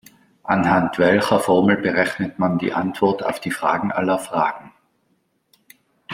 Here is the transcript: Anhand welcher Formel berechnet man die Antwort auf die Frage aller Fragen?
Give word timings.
Anhand 0.41 0.97
welcher 0.97 1.39
Formel 1.39 1.77
berechnet 1.77 2.39
man 2.39 2.57
die 2.57 2.73
Antwort 2.73 3.21
auf 3.23 3.39
die 3.39 3.51
Frage 3.51 3.95
aller 3.95 4.17
Fragen? 4.17 4.71